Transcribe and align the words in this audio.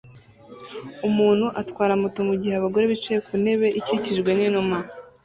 Umuntu 1.07 1.45
atwara 1.61 1.93
moto 2.01 2.19
mugihe 2.29 2.53
abagore 2.57 2.85
bicaye 2.91 3.19
ku 3.25 3.33
ntebe 3.41 3.67
ikikijwe 3.79 4.29
n'inuma 4.37 4.77